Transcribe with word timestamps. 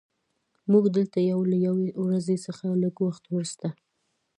موږ 0.71 0.83
دلته 0.97 1.17
یو 1.31 1.39
له 1.51 1.57
یوې 1.67 1.87
ورځې 2.03 2.35
څخه 2.45 2.65
لږ 2.83 2.95
وخت 3.05 3.23
وروسته 3.27 3.67